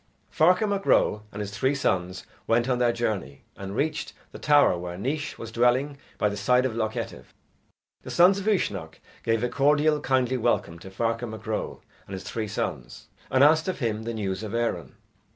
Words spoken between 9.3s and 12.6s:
a cordial kindly welcome to Ferchar Mac Ro and his three